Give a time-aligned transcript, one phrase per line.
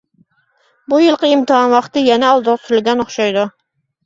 [0.93, 3.47] بۇ يىلقى ئىمتىھان ۋاقتى يەنە ئالدىغا سۈرۈلگەن ئوخشايدۇ.